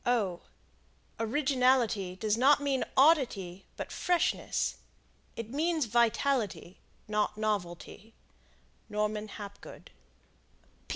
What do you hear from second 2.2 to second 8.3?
not mean oddity, but freshness. It means vitality, not novelty.